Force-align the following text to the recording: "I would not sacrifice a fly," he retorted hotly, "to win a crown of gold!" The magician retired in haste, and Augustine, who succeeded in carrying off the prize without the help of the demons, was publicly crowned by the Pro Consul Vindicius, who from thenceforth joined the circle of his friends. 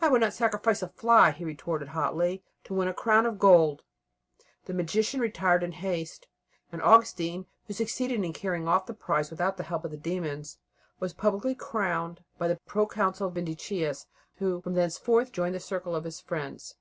"I 0.00 0.08
would 0.08 0.20
not 0.20 0.32
sacrifice 0.34 0.82
a 0.82 0.88
fly," 0.88 1.30
he 1.30 1.44
retorted 1.44 1.90
hotly, 1.90 2.42
"to 2.64 2.74
win 2.74 2.88
a 2.88 2.92
crown 2.92 3.24
of 3.24 3.38
gold!" 3.38 3.84
The 4.64 4.74
magician 4.74 5.20
retired 5.20 5.62
in 5.62 5.70
haste, 5.70 6.26
and 6.72 6.82
Augustine, 6.82 7.46
who 7.68 7.72
succeeded 7.72 8.24
in 8.24 8.32
carrying 8.32 8.66
off 8.66 8.86
the 8.86 8.94
prize 8.94 9.30
without 9.30 9.56
the 9.56 9.62
help 9.62 9.84
of 9.84 9.92
the 9.92 9.96
demons, 9.96 10.58
was 10.98 11.12
publicly 11.14 11.54
crowned 11.54 12.24
by 12.36 12.48
the 12.48 12.58
Pro 12.66 12.84
Consul 12.84 13.30
Vindicius, 13.30 14.08
who 14.38 14.60
from 14.60 14.74
thenceforth 14.74 15.30
joined 15.30 15.54
the 15.54 15.60
circle 15.60 15.94
of 15.94 16.02
his 16.02 16.20
friends. 16.20 16.74